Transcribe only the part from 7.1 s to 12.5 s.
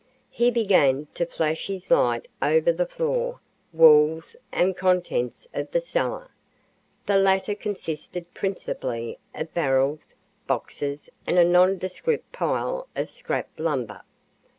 latter consisted principally of barrels, boxes and a nondescript